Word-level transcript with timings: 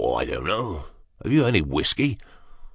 "Oh, 0.03 0.15
I 0.15 0.25
don't 0.25 0.47
know 0.47 0.85
have 1.23 1.31
you 1.31 1.45
any 1.45 1.61
whiskey 1.61 2.17